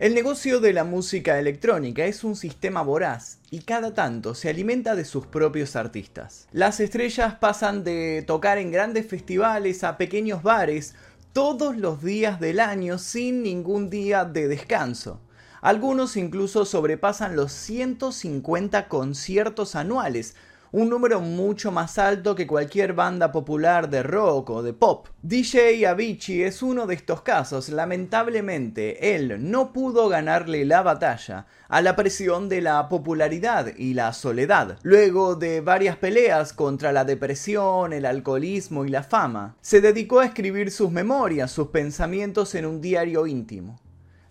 El 0.00 0.14
negocio 0.14 0.60
de 0.60 0.72
la 0.72 0.84
música 0.84 1.40
electrónica 1.40 2.04
es 2.04 2.22
un 2.22 2.36
sistema 2.36 2.82
voraz 2.82 3.40
y 3.50 3.62
cada 3.62 3.94
tanto 3.94 4.36
se 4.36 4.48
alimenta 4.48 4.94
de 4.94 5.04
sus 5.04 5.26
propios 5.26 5.74
artistas. 5.74 6.46
Las 6.52 6.78
estrellas 6.78 7.34
pasan 7.34 7.82
de 7.82 8.22
tocar 8.24 8.58
en 8.58 8.70
grandes 8.70 9.08
festivales 9.08 9.82
a 9.82 9.96
pequeños 9.98 10.44
bares 10.44 10.94
todos 11.32 11.76
los 11.76 12.00
días 12.00 12.38
del 12.38 12.60
año 12.60 12.96
sin 12.98 13.42
ningún 13.42 13.90
día 13.90 14.24
de 14.24 14.46
descanso. 14.46 15.20
Algunos 15.62 16.16
incluso 16.16 16.64
sobrepasan 16.64 17.34
los 17.34 17.50
150 17.50 18.86
conciertos 18.86 19.74
anuales, 19.74 20.36
un 20.72 20.90
número 20.90 21.20
mucho 21.20 21.72
más 21.72 21.98
alto 21.98 22.34
que 22.34 22.46
cualquier 22.46 22.92
banda 22.92 23.32
popular 23.32 23.88
de 23.88 24.02
rock 24.02 24.50
o 24.50 24.62
de 24.62 24.72
pop. 24.72 25.08
DJ 25.22 25.86
Avicii 25.86 26.42
es 26.42 26.62
uno 26.62 26.86
de 26.86 26.94
estos 26.94 27.22
casos. 27.22 27.68
Lamentablemente, 27.68 29.14
él 29.14 29.50
no 29.50 29.72
pudo 29.72 30.08
ganarle 30.08 30.64
la 30.64 30.82
batalla 30.82 31.46
a 31.68 31.82
la 31.82 31.96
presión 31.96 32.48
de 32.48 32.60
la 32.60 32.88
popularidad 32.88 33.74
y 33.76 33.94
la 33.94 34.12
soledad. 34.12 34.78
Luego 34.82 35.34
de 35.34 35.60
varias 35.60 35.96
peleas 35.96 36.52
contra 36.52 36.92
la 36.92 37.04
depresión, 37.04 37.92
el 37.92 38.06
alcoholismo 38.06 38.84
y 38.84 38.88
la 38.88 39.02
fama, 39.02 39.56
se 39.60 39.80
dedicó 39.80 40.20
a 40.20 40.26
escribir 40.26 40.70
sus 40.70 40.90
memorias, 40.90 41.50
sus 41.50 41.68
pensamientos 41.68 42.54
en 42.54 42.66
un 42.66 42.80
diario 42.80 43.26
íntimo. 43.26 43.78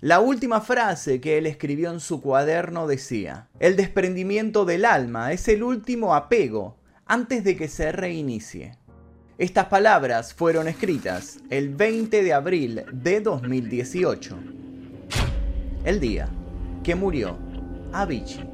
La 0.02 0.20
última 0.20 0.62
frase 0.62 1.20
que 1.20 1.40
él 1.40 1.48
escribió 1.48 1.92
en 1.92 2.00
su 2.00 2.22
cuaderno 2.22 2.86
decía, 2.86 3.48
el 3.60 3.76
desprendimiento 3.76 4.64
del 4.64 4.86
alma 4.86 5.34
es 5.34 5.48
el 5.48 5.64
último 5.64 6.14
apego 6.14 6.78
antes 7.08 7.44
de 7.44 7.58
que 7.58 7.68
se 7.68 7.92
reinicie. 7.92 8.78
Estas 9.40 9.66
palabras 9.66 10.36
fueron 10.36 10.68
escritas 10.68 11.40
el 11.50 11.74
20 11.74 12.22
de 12.22 12.32
abril 12.32 12.86
de 12.92 13.22
2018, 13.22 14.38
el 15.84 16.00
día 16.00 16.30
que 16.84 16.94
murió 16.94 17.36
Avicii. 17.92 18.48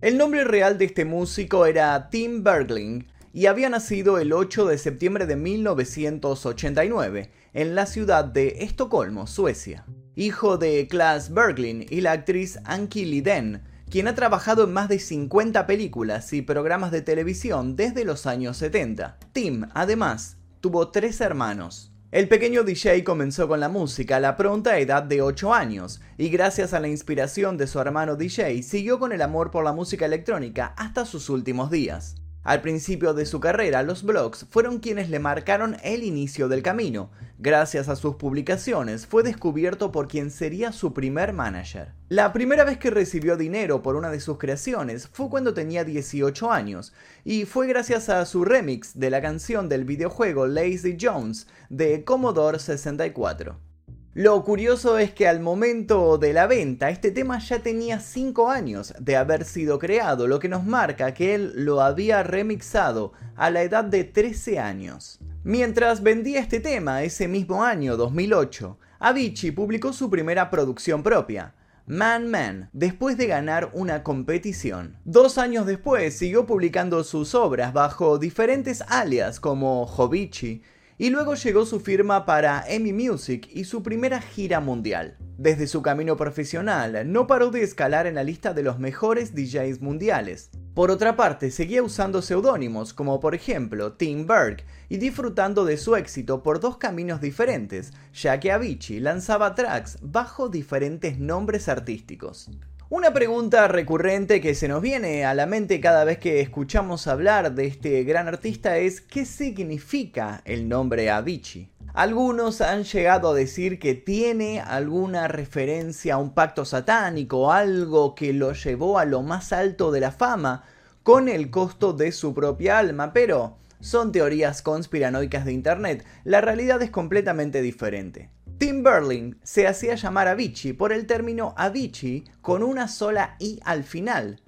El 0.00 0.18
nombre 0.18 0.42
real 0.42 0.76
de 0.76 0.86
este 0.86 1.04
músico 1.04 1.66
era 1.66 2.10
Tim 2.10 2.42
Bergling 2.42 3.06
y 3.32 3.46
había 3.46 3.68
nacido 3.68 4.18
el 4.18 4.32
8 4.32 4.66
de 4.66 4.78
septiembre 4.78 5.26
de 5.26 5.36
1989 5.36 7.43
en 7.54 7.76
la 7.76 7.86
ciudad 7.86 8.24
de 8.24 8.56
Estocolmo, 8.60 9.28
Suecia. 9.28 9.86
Hijo 10.16 10.58
de 10.58 10.88
Klas 10.88 11.32
Berglin 11.32 11.86
y 11.88 12.00
la 12.00 12.10
actriz 12.12 12.58
Anki 12.64 13.04
Liden, 13.04 13.62
quien 13.88 14.08
ha 14.08 14.14
trabajado 14.16 14.64
en 14.64 14.72
más 14.72 14.88
de 14.88 14.98
50 14.98 15.64
películas 15.66 16.32
y 16.32 16.42
programas 16.42 16.90
de 16.90 17.00
televisión 17.00 17.76
desde 17.76 18.04
los 18.04 18.26
años 18.26 18.56
70. 18.56 19.18
Tim, 19.32 19.66
además, 19.72 20.36
tuvo 20.60 20.90
tres 20.90 21.20
hermanos. 21.20 21.92
El 22.10 22.28
pequeño 22.28 22.64
DJ 22.64 23.04
comenzó 23.04 23.46
con 23.46 23.60
la 23.60 23.68
música 23.68 24.16
a 24.16 24.20
la 24.20 24.36
pronta 24.36 24.78
edad 24.78 25.04
de 25.04 25.22
8 25.22 25.54
años 25.54 26.00
y 26.18 26.30
gracias 26.30 26.74
a 26.74 26.80
la 26.80 26.88
inspiración 26.88 27.56
de 27.56 27.68
su 27.68 27.78
hermano 27.78 28.16
DJ 28.16 28.62
siguió 28.64 28.98
con 28.98 29.12
el 29.12 29.22
amor 29.22 29.52
por 29.52 29.64
la 29.64 29.72
música 29.72 30.06
electrónica 30.06 30.74
hasta 30.76 31.04
sus 31.04 31.28
últimos 31.28 31.70
días. 31.70 32.16
Al 32.44 32.60
principio 32.60 33.14
de 33.14 33.24
su 33.24 33.40
carrera, 33.40 33.82
los 33.82 34.02
blogs 34.02 34.44
fueron 34.50 34.78
quienes 34.78 35.08
le 35.08 35.18
marcaron 35.18 35.78
el 35.82 36.02
inicio 36.02 36.46
del 36.46 36.62
camino. 36.62 37.10
Gracias 37.38 37.88
a 37.88 37.96
sus 37.96 38.16
publicaciones, 38.16 39.06
fue 39.06 39.22
descubierto 39.22 39.90
por 39.90 40.08
quien 40.08 40.30
sería 40.30 40.70
su 40.70 40.92
primer 40.92 41.32
manager. 41.32 41.94
La 42.10 42.34
primera 42.34 42.64
vez 42.64 42.76
que 42.76 42.90
recibió 42.90 43.38
dinero 43.38 43.80
por 43.80 43.96
una 43.96 44.10
de 44.10 44.20
sus 44.20 44.36
creaciones 44.36 45.08
fue 45.08 45.30
cuando 45.30 45.54
tenía 45.54 45.84
18 45.84 46.52
años, 46.52 46.92
y 47.24 47.46
fue 47.46 47.66
gracias 47.66 48.10
a 48.10 48.26
su 48.26 48.44
remix 48.44 48.98
de 49.00 49.08
la 49.08 49.22
canción 49.22 49.70
del 49.70 49.86
videojuego 49.86 50.46
Lazy 50.46 50.98
Jones 51.00 51.46
de 51.70 52.04
Commodore 52.04 52.58
64. 52.58 53.73
Lo 54.16 54.44
curioso 54.44 54.96
es 54.96 55.12
que 55.12 55.26
al 55.26 55.40
momento 55.40 56.18
de 56.18 56.32
la 56.32 56.46
venta 56.46 56.88
este 56.88 57.10
tema 57.10 57.40
ya 57.40 57.58
tenía 57.58 57.98
5 57.98 58.48
años 58.48 58.94
de 59.00 59.16
haber 59.16 59.44
sido 59.44 59.80
creado, 59.80 60.28
lo 60.28 60.38
que 60.38 60.48
nos 60.48 60.64
marca 60.64 61.12
que 61.14 61.34
él 61.34 61.52
lo 61.56 61.80
había 61.80 62.22
remixado 62.22 63.12
a 63.34 63.50
la 63.50 63.62
edad 63.62 63.82
de 63.82 64.04
13 64.04 64.60
años. 64.60 65.18
Mientras 65.42 66.04
vendía 66.04 66.38
este 66.38 66.60
tema 66.60 67.02
ese 67.02 67.26
mismo 67.26 67.64
año 67.64 67.96
2008, 67.96 68.78
Avicii 69.00 69.50
publicó 69.50 69.92
su 69.92 70.08
primera 70.08 70.48
producción 70.48 71.02
propia, 71.02 71.52
Man 71.84 72.30
Man, 72.30 72.70
después 72.72 73.16
de 73.16 73.26
ganar 73.26 73.70
una 73.72 74.04
competición. 74.04 74.96
Dos 75.04 75.38
años 75.38 75.66
después 75.66 76.16
siguió 76.16 76.46
publicando 76.46 77.02
sus 77.02 77.34
obras 77.34 77.72
bajo 77.72 78.18
diferentes 78.18 78.80
alias 78.86 79.40
como 79.40 79.86
Jovici, 79.86 80.62
y 80.98 81.10
luego 81.10 81.34
llegó 81.34 81.66
su 81.66 81.80
firma 81.80 82.24
para 82.24 82.64
EMI 82.68 82.92
Music 82.92 83.48
y 83.52 83.64
su 83.64 83.82
primera 83.82 84.20
gira 84.20 84.60
mundial. 84.60 85.16
Desde 85.36 85.66
su 85.66 85.82
camino 85.82 86.16
profesional, 86.16 87.10
no 87.10 87.26
paró 87.26 87.50
de 87.50 87.62
escalar 87.62 88.06
en 88.06 88.14
la 88.14 88.22
lista 88.22 88.54
de 88.54 88.62
los 88.62 88.78
mejores 88.78 89.34
DJs 89.34 89.80
mundiales. 89.80 90.50
Por 90.74 90.90
otra 90.90 91.16
parte, 91.16 91.50
seguía 91.50 91.82
usando 91.82 92.22
seudónimos 92.22 92.94
como 92.94 93.18
por 93.18 93.34
ejemplo 93.34 93.94
Tim 93.94 94.26
Berg 94.26 94.64
y 94.88 94.98
disfrutando 94.98 95.64
de 95.64 95.76
su 95.76 95.96
éxito 95.96 96.42
por 96.42 96.60
dos 96.60 96.76
caminos 96.76 97.20
diferentes, 97.20 97.92
ya 98.12 98.38
que 98.38 98.52
Avicii 98.52 99.00
lanzaba 99.00 99.54
tracks 99.54 99.98
bajo 100.02 100.48
diferentes 100.48 101.18
nombres 101.18 101.68
artísticos. 101.68 102.50
Una 102.96 103.12
pregunta 103.12 103.66
recurrente 103.66 104.40
que 104.40 104.54
se 104.54 104.68
nos 104.68 104.80
viene 104.80 105.24
a 105.24 105.34
la 105.34 105.46
mente 105.46 105.80
cada 105.80 106.04
vez 106.04 106.18
que 106.18 106.40
escuchamos 106.40 107.08
hablar 107.08 107.52
de 107.56 107.66
este 107.66 108.04
gran 108.04 108.28
artista 108.28 108.76
es 108.78 109.00
¿qué 109.00 109.24
significa 109.24 110.42
el 110.44 110.68
nombre 110.68 111.10
Avicii? 111.10 111.72
Algunos 111.92 112.60
han 112.60 112.84
llegado 112.84 113.30
a 113.30 113.34
decir 113.34 113.80
que 113.80 113.96
tiene 113.96 114.60
alguna 114.60 115.26
referencia 115.26 116.14
a 116.14 116.18
un 116.18 116.34
pacto 116.34 116.64
satánico, 116.64 117.50
algo 117.50 118.14
que 118.14 118.32
lo 118.32 118.52
llevó 118.52 119.00
a 119.00 119.04
lo 119.04 119.22
más 119.22 119.52
alto 119.52 119.90
de 119.90 119.98
la 119.98 120.12
fama, 120.12 120.62
con 121.02 121.28
el 121.28 121.50
costo 121.50 121.94
de 121.94 122.12
su 122.12 122.32
propia 122.32 122.78
alma, 122.78 123.12
pero 123.12 123.56
son 123.80 124.12
teorías 124.12 124.62
conspiranoicas 124.62 125.44
de 125.44 125.52
Internet, 125.52 126.04
la 126.22 126.40
realidad 126.40 126.80
es 126.80 126.90
completamente 126.90 127.60
diferente. 127.60 128.30
Tim 128.64 128.82
Berling 128.82 129.36
se 129.42 129.66
hacía 129.66 129.94
llamar 129.94 130.26
Avicii 130.26 130.72
por 130.72 130.90
el 130.94 131.06
término 131.06 131.52
Avicii 131.58 132.24
con 132.40 132.62
una 132.62 132.88
sola 132.88 133.36
i 133.38 133.60
al 133.62 133.84
final, 133.84 134.40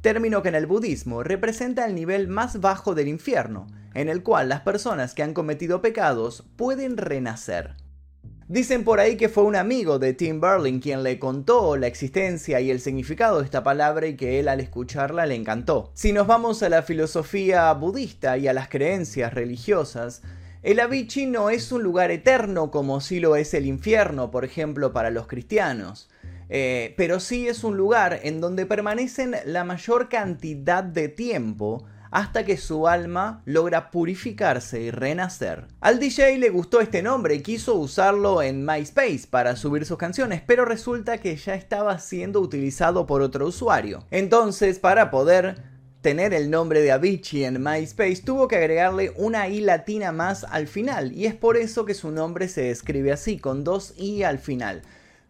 término 0.00 0.44
que 0.44 0.50
en 0.50 0.54
el 0.54 0.66
budismo 0.66 1.24
representa 1.24 1.84
el 1.84 1.96
nivel 1.96 2.28
más 2.28 2.60
bajo 2.60 2.94
del 2.94 3.08
infierno, 3.08 3.66
en 3.92 4.08
el 4.08 4.22
cual 4.22 4.48
las 4.48 4.60
personas 4.60 5.12
que 5.12 5.24
han 5.24 5.34
cometido 5.34 5.82
pecados 5.82 6.44
pueden 6.54 6.96
renacer. 6.96 7.74
Dicen 8.46 8.84
por 8.84 9.00
ahí 9.00 9.16
que 9.16 9.28
fue 9.28 9.42
un 9.42 9.56
amigo 9.56 9.98
de 9.98 10.12
Tim 10.12 10.40
Berling 10.40 10.78
quien 10.78 11.02
le 11.02 11.18
contó 11.18 11.76
la 11.76 11.88
existencia 11.88 12.60
y 12.60 12.70
el 12.70 12.78
significado 12.78 13.40
de 13.40 13.44
esta 13.44 13.64
palabra 13.64 14.06
y 14.06 14.14
que 14.14 14.38
él 14.38 14.46
al 14.46 14.60
escucharla 14.60 15.26
le 15.26 15.34
encantó. 15.34 15.90
Si 15.94 16.12
nos 16.12 16.28
vamos 16.28 16.62
a 16.62 16.68
la 16.68 16.82
filosofía 16.82 17.72
budista 17.72 18.38
y 18.38 18.46
a 18.46 18.52
las 18.52 18.68
creencias 18.68 19.34
religiosas, 19.34 20.22
el 20.64 20.80
Avicii 20.80 21.26
no 21.26 21.50
es 21.50 21.72
un 21.72 21.82
lugar 21.82 22.10
eterno 22.10 22.70
como 22.70 23.02
si 23.02 23.20
lo 23.20 23.36
es 23.36 23.52
el 23.52 23.66
infierno, 23.66 24.30
por 24.30 24.46
ejemplo, 24.46 24.94
para 24.94 25.10
los 25.10 25.26
cristianos. 25.26 26.08
Eh, 26.48 26.94
pero 26.96 27.20
sí 27.20 27.46
es 27.48 27.64
un 27.64 27.76
lugar 27.76 28.20
en 28.22 28.40
donde 28.40 28.64
permanecen 28.64 29.36
la 29.44 29.64
mayor 29.64 30.08
cantidad 30.08 30.82
de 30.82 31.08
tiempo 31.08 31.84
hasta 32.10 32.44
que 32.44 32.56
su 32.56 32.88
alma 32.88 33.42
logra 33.44 33.90
purificarse 33.90 34.80
y 34.80 34.90
renacer. 34.90 35.66
Al 35.80 35.98
DJ 35.98 36.38
le 36.38 36.48
gustó 36.48 36.80
este 36.80 37.02
nombre 37.02 37.34
y 37.34 37.42
quiso 37.42 37.74
usarlo 37.74 38.40
en 38.40 38.64
MySpace 38.64 39.26
para 39.28 39.56
subir 39.56 39.84
sus 39.84 39.98
canciones, 39.98 40.40
pero 40.46 40.64
resulta 40.64 41.18
que 41.18 41.36
ya 41.36 41.56
estaba 41.56 41.98
siendo 41.98 42.40
utilizado 42.40 43.04
por 43.04 43.20
otro 43.20 43.48
usuario. 43.48 44.06
Entonces, 44.10 44.78
para 44.78 45.10
poder 45.10 45.73
tener 46.04 46.34
el 46.34 46.50
nombre 46.50 46.82
de 46.82 46.92
Avicii 46.92 47.44
en 47.44 47.64
MySpace, 47.64 48.20
tuvo 48.22 48.46
que 48.46 48.56
agregarle 48.56 49.14
una 49.16 49.48
I 49.48 49.62
latina 49.62 50.12
más 50.12 50.44
al 50.44 50.68
final, 50.68 51.12
y 51.12 51.24
es 51.24 51.34
por 51.34 51.56
eso 51.56 51.86
que 51.86 51.94
su 51.94 52.10
nombre 52.10 52.48
se 52.48 52.70
escribe 52.70 53.10
así, 53.10 53.38
con 53.38 53.64
dos 53.64 53.94
I 53.96 54.22
al 54.22 54.38
final. 54.38 54.82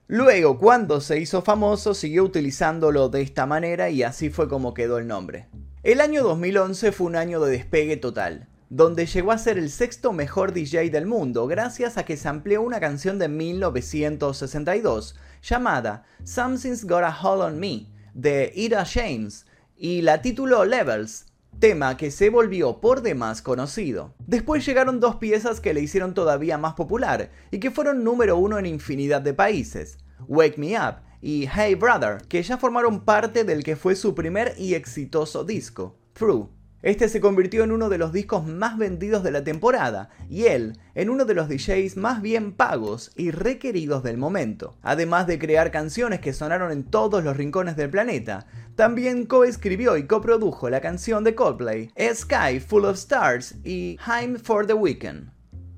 Luego, 0.08 0.58
cuando 0.58 1.00
se 1.00 1.20
hizo 1.20 1.42
famoso, 1.42 1.94
siguió 1.94 2.24
utilizándolo 2.24 3.08
de 3.08 3.22
esta 3.22 3.46
manera 3.46 3.88
y 3.88 4.02
así 4.02 4.30
fue 4.30 4.48
como 4.48 4.74
quedó 4.74 4.98
el 4.98 5.06
nombre. 5.06 5.46
El 5.84 6.00
año 6.00 6.24
2011 6.24 6.90
fue 6.90 7.06
un 7.06 7.14
año 7.14 7.40
de 7.40 7.52
despegue 7.52 7.96
total, 7.96 8.48
donde 8.68 9.06
llegó 9.06 9.30
a 9.30 9.38
ser 9.38 9.58
el 9.58 9.70
sexto 9.70 10.12
mejor 10.12 10.52
DJ 10.52 10.90
del 10.90 11.06
mundo 11.06 11.46
gracias 11.46 11.98
a 11.98 12.04
que 12.04 12.16
se 12.16 12.26
amplió 12.26 12.62
una 12.62 12.80
canción 12.80 13.20
de 13.20 13.28
1962 13.28 15.14
llamada 15.40 16.04
Something's 16.24 16.84
Got 16.84 17.04
a 17.04 17.16
Hold 17.22 17.42
on 17.42 17.60
Me 17.60 17.86
de 18.12 18.50
Ida 18.56 18.84
James, 18.84 19.46
y 19.76 20.02
la 20.02 20.22
tituló 20.22 20.64
Levels, 20.64 21.26
tema 21.58 21.96
que 21.96 22.10
se 22.10 22.30
volvió 22.30 22.80
por 22.80 23.02
demás 23.02 23.42
conocido. 23.42 24.14
Después 24.26 24.64
llegaron 24.66 25.00
dos 25.00 25.16
piezas 25.16 25.60
que 25.60 25.74
le 25.74 25.80
hicieron 25.80 26.14
todavía 26.14 26.58
más 26.58 26.74
popular 26.74 27.30
y 27.50 27.58
que 27.58 27.70
fueron 27.70 28.04
número 28.04 28.36
uno 28.36 28.58
en 28.58 28.66
infinidad 28.66 29.22
de 29.22 29.34
países, 29.34 29.98
Wake 30.26 30.58
Me 30.58 30.78
Up 30.78 30.96
y 31.20 31.48
Hey 31.52 31.74
Brother, 31.74 32.18
que 32.28 32.42
ya 32.42 32.58
formaron 32.58 33.04
parte 33.04 33.44
del 33.44 33.64
que 33.64 33.76
fue 33.76 33.96
su 33.96 34.14
primer 34.14 34.54
y 34.58 34.74
exitoso 34.74 35.44
disco, 35.44 35.96
True. 36.12 36.48
Este 36.84 37.08
se 37.08 37.18
convirtió 37.18 37.64
en 37.64 37.72
uno 37.72 37.88
de 37.88 37.96
los 37.96 38.12
discos 38.12 38.46
más 38.46 38.76
vendidos 38.76 39.22
de 39.22 39.30
la 39.30 39.42
temporada 39.42 40.10
y 40.28 40.44
él 40.44 40.78
en 40.94 41.08
uno 41.08 41.24
de 41.24 41.32
los 41.32 41.48
DJs 41.48 41.96
más 41.96 42.20
bien 42.20 42.52
pagos 42.52 43.10
y 43.16 43.30
requeridos 43.30 44.02
del 44.02 44.18
momento. 44.18 44.76
Además 44.82 45.26
de 45.26 45.38
crear 45.38 45.70
canciones 45.70 46.20
que 46.20 46.34
sonaron 46.34 46.70
en 46.70 46.84
todos 46.84 47.24
los 47.24 47.38
rincones 47.38 47.76
del 47.76 47.88
planeta, 47.88 48.44
también 48.76 49.24
coescribió 49.24 49.96
y 49.96 50.06
coprodujo 50.06 50.68
la 50.68 50.82
canción 50.82 51.24
de 51.24 51.34
Coldplay, 51.34 51.90
Sky 52.12 52.60
Full 52.60 52.84
of 52.84 52.98
Stars 52.98 53.54
y 53.64 53.96
Time 54.04 54.38
for 54.38 54.66
the 54.66 54.74
Weekend. 54.74 55.33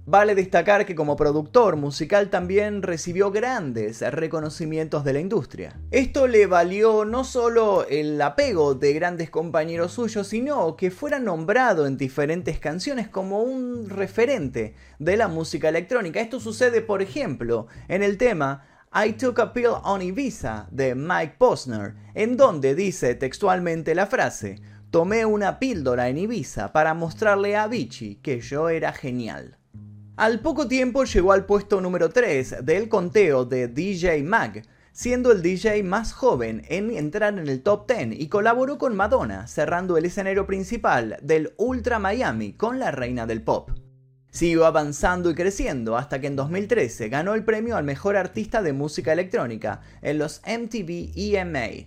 Vale 0.08 0.36
destacar 0.36 0.86
que 0.86 0.94
como 0.94 1.16
productor 1.16 1.74
musical 1.74 2.30
también 2.30 2.82
recibió 2.82 3.32
grandes 3.32 4.02
reconocimientos 4.02 5.02
de 5.02 5.12
la 5.12 5.18
industria. 5.18 5.80
Esto 5.90 6.28
le 6.28 6.46
valió 6.46 7.04
no 7.04 7.24
solo 7.24 7.84
el 7.88 8.22
apego 8.22 8.76
de 8.76 8.92
grandes 8.92 9.30
compañeros 9.30 9.94
suyos, 9.94 10.28
sino 10.28 10.76
que 10.76 10.92
fuera 10.92 11.18
nombrado 11.18 11.88
en 11.88 11.96
diferentes 11.96 12.60
canciones 12.60 13.08
como 13.08 13.42
un 13.42 13.90
referente 13.90 14.76
de 15.00 15.16
la 15.16 15.26
música 15.26 15.70
electrónica. 15.70 16.20
Esto 16.20 16.38
sucede, 16.38 16.82
por 16.82 17.02
ejemplo, 17.02 17.66
en 17.88 18.04
el 18.04 18.16
tema 18.16 18.64
I 18.94 19.14
Took 19.14 19.40
a 19.40 19.52
Pill 19.52 19.70
on 19.82 20.02
Ibiza 20.02 20.68
de 20.70 20.94
Mike 20.94 21.34
Posner, 21.36 21.96
en 22.14 22.36
donde 22.36 22.76
dice 22.76 23.16
textualmente 23.16 23.96
la 23.96 24.06
frase, 24.06 24.60
tomé 24.92 25.26
una 25.26 25.58
píldora 25.58 26.08
en 26.08 26.18
Ibiza 26.18 26.72
para 26.72 26.94
mostrarle 26.94 27.56
a 27.56 27.66
Vichy 27.66 28.20
que 28.22 28.38
yo 28.38 28.68
era 28.68 28.92
genial. 28.92 29.58
Al 30.16 30.40
poco 30.40 30.66
tiempo 30.66 31.04
llegó 31.04 31.32
al 31.32 31.44
puesto 31.44 31.78
número 31.82 32.08
3 32.08 32.64
del 32.64 32.88
conteo 32.88 33.44
de 33.44 33.68
DJ 33.68 34.22
Mag, 34.22 34.62
siendo 34.90 35.30
el 35.30 35.42
DJ 35.42 35.82
más 35.82 36.14
joven 36.14 36.62
en 36.70 36.90
entrar 36.90 37.38
en 37.38 37.46
el 37.46 37.62
top 37.62 37.86
10 37.86 38.18
y 38.18 38.28
colaboró 38.28 38.78
con 38.78 38.96
Madonna, 38.96 39.46
cerrando 39.46 39.98
el 39.98 40.06
escenario 40.06 40.46
principal 40.46 41.18
del 41.20 41.52
Ultra 41.58 41.98
Miami 41.98 42.54
con 42.54 42.78
la 42.78 42.92
reina 42.92 43.26
del 43.26 43.42
pop. 43.42 43.72
Siguió 44.30 44.64
avanzando 44.64 45.28
y 45.28 45.34
creciendo 45.34 45.98
hasta 45.98 46.18
que 46.18 46.28
en 46.28 46.36
2013 46.36 47.10
ganó 47.10 47.34
el 47.34 47.44
premio 47.44 47.76
al 47.76 47.84
mejor 47.84 48.16
artista 48.16 48.62
de 48.62 48.72
música 48.72 49.12
electrónica 49.12 49.82
en 50.00 50.16
los 50.16 50.40
MTV 50.46 51.12
EMA. 51.14 51.84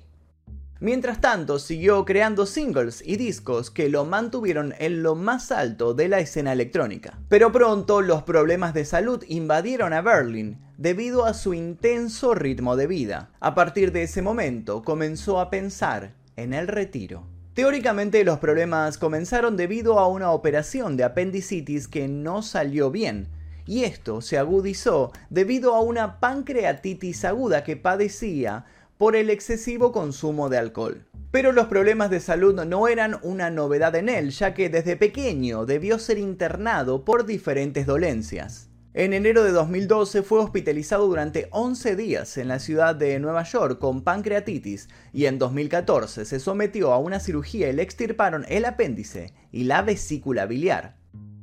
Mientras 0.82 1.20
tanto, 1.20 1.60
siguió 1.60 2.06
creando 2.06 2.46
singles 2.46 3.04
y 3.06 3.18
discos 3.18 3.70
que 3.70 3.90
lo 3.90 4.06
mantuvieron 4.06 4.74
en 4.80 5.04
lo 5.04 5.14
más 5.14 5.52
alto 5.52 5.94
de 5.94 6.08
la 6.08 6.20
escena 6.20 6.54
electrónica. 6.54 7.20
Pero 7.28 7.52
pronto 7.52 8.02
los 8.02 8.24
problemas 8.24 8.74
de 8.74 8.86
salud 8.86 9.22
invadieron 9.28 9.92
a 9.92 10.02
Berlin 10.02 10.58
debido 10.78 11.26
a 11.26 11.34
su 11.34 11.54
intenso 11.54 12.34
ritmo 12.34 12.78
de 12.78 12.88
vida. 12.88 13.30
A 13.42 13.56
partir 13.56 13.92
de 13.92 14.04
ese 14.04 14.22
momento 14.22 14.82
comenzó 14.82 15.42
a 15.42 15.50
pensar 15.50 16.14
en 16.38 16.54
el 16.54 16.70
retiro. 16.70 17.28
Teóricamente 17.54 18.24
los 18.24 18.40
problemas 18.40 18.98
comenzaron 18.98 19.58
debido 19.58 20.00
a 20.00 20.08
una 20.08 20.32
operación 20.32 20.96
de 20.96 21.04
apendicitis 21.04 21.90
que 21.90 22.08
no 22.08 22.42
salió 22.42 22.90
bien, 22.90 23.28
y 23.66 23.84
esto 23.84 24.22
se 24.22 24.38
agudizó 24.38 25.12
debido 25.30 25.76
a 25.76 25.82
una 25.82 26.22
pancreatitis 26.22 27.26
aguda 27.26 27.64
que 27.64 27.76
padecía 27.76 28.66
por 29.00 29.16
el 29.16 29.30
excesivo 29.30 29.94
consumo 29.94 30.50
de 30.50 30.58
alcohol. 30.58 31.06
Pero 31.32 31.54
los 31.54 31.68
problemas 31.68 32.10
de 32.10 32.20
salud 32.20 32.54
no 32.66 32.90
eran 32.90 33.18
una 33.22 33.50
novedad 33.50 33.96
en 33.96 34.10
él, 34.10 34.32
ya 34.32 34.54
que 34.54 34.68
desde 34.68 34.98
pequeño 34.98 35.66
debió 35.66 36.00
ser 36.00 36.18
internado 36.18 37.06
por 37.06 37.26
diferentes 37.26 37.86
dolencias. 37.86 38.68
En 38.94 39.14
enero 39.14 39.46
de 39.46 39.52
2012 39.52 40.22
fue 40.22 40.42
hospitalizado 40.42 41.08
durante 41.08 41.48
11 41.52 41.96
días 41.96 42.38
en 42.38 42.50
la 42.50 42.60
ciudad 42.60 42.94
de 42.94 43.18
Nueva 43.22 43.44
York 43.44 43.80
con 43.80 44.04
pancreatitis 44.04 44.90
y 45.14 45.28
en 45.28 45.40
2014 45.40 46.26
se 46.26 46.40
sometió 46.42 46.92
a 46.92 46.98
una 46.98 47.22
cirugía 47.22 47.70
y 47.70 47.74
le 47.74 47.84
extirparon 47.84 48.46
el 48.50 48.66
apéndice 48.66 49.34
y 49.54 49.64
la 49.64 49.82
vesícula 49.82 50.46
biliar. 50.46 50.98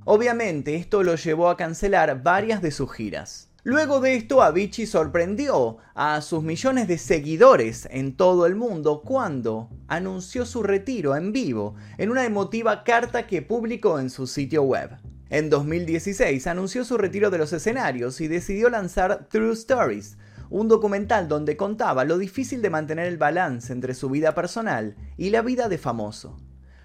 Obviamente 0.04 0.74
esto 0.74 1.02
lo 1.02 1.14
llevó 1.14 1.48
a 1.48 1.56
cancelar 1.56 2.22
varias 2.22 2.60
de 2.60 2.70
sus 2.70 2.92
giras. 2.92 3.45
Luego 3.66 3.98
de 3.98 4.14
esto, 4.14 4.44
Avicii 4.44 4.86
sorprendió 4.86 5.78
a 5.96 6.20
sus 6.20 6.40
millones 6.44 6.86
de 6.86 6.98
seguidores 6.98 7.88
en 7.90 8.16
todo 8.16 8.46
el 8.46 8.54
mundo 8.54 9.02
cuando 9.04 9.70
anunció 9.88 10.46
su 10.46 10.62
retiro 10.62 11.16
en 11.16 11.32
vivo 11.32 11.74
en 11.98 12.12
una 12.12 12.24
emotiva 12.24 12.84
carta 12.84 13.26
que 13.26 13.42
publicó 13.42 13.98
en 13.98 14.08
su 14.08 14.28
sitio 14.28 14.62
web. 14.62 14.90
En 15.30 15.50
2016 15.50 16.46
anunció 16.46 16.84
su 16.84 16.96
retiro 16.96 17.28
de 17.30 17.38
los 17.38 17.52
escenarios 17.52 18.20
y 18.20 18.28
decidió 18.28 18.70
lanzar 18.70 19.26
True 19.28 19.54
Stories, 19.54 20.16
un 20.48 20.68
documental 20.68 21.26
donde 21.26 21.56
contaba 21.56 22.04
lo 22.04 22.18
difícil 22.18 22.62
de 22.62 22.70
mantener 22.70 23.06
el 23.06 23.18
balance 23.18 23.72
entre 23.72 23.94
su 23.94 24.08
vida 24.08 24.32
personal 24.36 24.94
y 25.16 25.30
la 25.30 25.42
vida 25.42 25.68
de 25.68 25.78
famoso. 25.78 26.36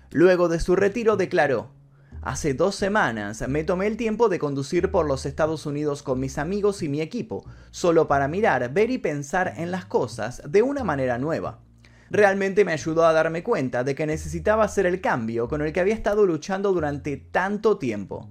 Luego 0.09 0.49
de 0.49 0.59
su 0.59 0.75
retiro 0.75 1.15
declaró, 1.15 1.69
Hace 2.23 2.53
dos 2.53 2.75
semanas 2.75 3.43
me 3.47 3.63
tomé 3.63 3.87
el 3.87 3.97
tiempo 3.97 4.29
de 4.29 4.37
conducir 4.37 4.91
por 4.91 5.07
los 5.07 5.25
Estados 5.25 5.65
Unidos 5.65 6.03
con 6.03 6.19
mis 6.19 6.37
amigos 6.37 6.83
y 6.83 6.87
mi 6.87 7.01
equipo, 7.01 7.43
solo 7.71 8.07
para 8.07 8.27
mirar, 8.27 8.71
ver 8.71 8.91
y 8.91 8.99
pensar 8.99 9.55
en 9.57 9.71
las 9.71 9.85
cosas 9.85 10.43
de 10.47 10.61
una 10.61 10.83
manera 10.83 11.17
nueva. 11.17 11.61
Realmente 12.11 12.63
me 12.63 12.73
ayudó 12.73 13.07
a 13.07 13.13
darme 13.13 13.41
cuenta 13.41 13.83
de 13.83 13.95
que 13.95 14.05
necesitaba 14.05 14.65
hacer 14.65 14.85
el 14.85 15.01
cambio 15.01 15.47
con 15.47 15.63
el 15.63 15.73
que 15.73 15.79
había 15.79 15.95
estado 15.95 16.27
luchando 16.27 16.71
durante 16.73 17.17
tanto 17.17 17.79
tiempo. 17.79 18.29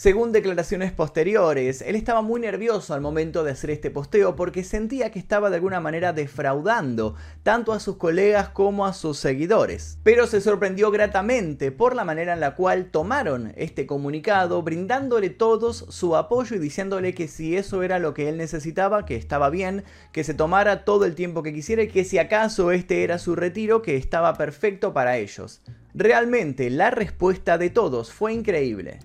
Según 0.00 0.32
declaraciones 0.32 0.92
posteriores, 0.92 1.82
él 1.82 1.94
estaba 1.94 2.22
muy 2.22 2.40
nervioso 2.40 2.94
al 2.94 3.02
momento 3.02 3.44
de 3.44 3.50
hacer 3.50 3.68
este 3.68 3.90
posteo 3.90 4.34
porque 4.34 4.64
sentía 4.64 5.10
que 5.10 5.18
estaba 5.18 5.50
de 5.50 5.56
alguna 5.56 5.78
manera 5.78 6.14
defraudando 6.14 7.16
tanto 7.42 7.74
a 7.74 7.80
sus 7.80 7.98
colegas 7.98 8.48
como 8.48 8.86
a 8.86 8.94
sus 8.94 9.18
seguidores. 9.18 9.98
Pero 10.02 10.26
se 10.26 10.40
sorprendió 10.40 10.90
gratamente 10.90 11.70
por 11.70 11.94
la 11.94 12.06
manera 12.06 12.32
en 12.32 12.40
la 12.40 12.54
cual 12.54 12.86
tomaron 12.86 13.52
este 13.56 13.86
comunicado, 13.86 14.62
brindándole 14.62 15.28
todos 15.28 15.84
su 15.90 16.16
apoyo 16.16 16.56
y 16.56 16.60
diciéndole 16.60 17.12
que 17.12 17.28
si 17.28 17.54
eso 17.54 17.82
era 17.82 17.98
lo 17.98 18.14
que 18.14 18.30
él 18.30 18.38
necesitaba, 18.38 19.04
que 19.04 19.16
estaba 19.16 19.50
bien, 19.50 19.84
que 20.12 20.24
se 20.24 20.32
tomara 20.32 20.86
todo 20.86 21.04
el 21.04 21.14
tiempo 21.14 21.42
que 21.42 21.52
quisiera 21.52 21.82
y 21.82 21.88
que 21.88 22.06
si 22.06 22.16
acaso 22.16 22.72
este 22.72 23.04
era 23.04 23.18
su 23.18 23.36
retiro, 23.36 23.82
que 23.82 23.96
estaba 23.96 24.32
perfecto 24.32 24.94
para 24.94 25.18
ellos. 25.18 25.60
Realmente 25.92 26.70
la 26.70 26.90
respuesta 26.90 27.58
de 27.58 27.68
todos 27.68 28.10
fue 28.10 28.32
increíble. 28.32 29.00